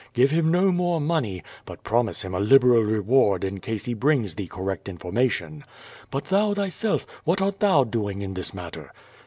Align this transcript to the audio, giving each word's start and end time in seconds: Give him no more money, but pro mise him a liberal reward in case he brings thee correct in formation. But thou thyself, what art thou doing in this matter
Give 0.13 0.31
him 0.31 0.49
no 0.49 0.71
more 0.71 0.99
money, 0.99 1.43
but 1.63 1.83
pro 1.83 2.01
mise 2.01 2.23
him 2.23 2.33
a 2.33 2.39
liberal 2.39 2.81
reward 2.81 3.43
in 3.43 3.59
case 3.59 3.85
he 3.85 3.93
brings 3.93 4.33
thee 4.33 4.47
correct 4.47 4.89
in 4.89 4.97
formation. 4.97 5.63
But 6.09 6.23
thou 6.25 6.55
thyself, 6.55 7.05
what 7.23 7.39
art 7.39 7.59
thou 7.59 7.83
doing 7.83 8.23
in 8.23 8.33
this 8.33 8.51
matter 8.51 8.91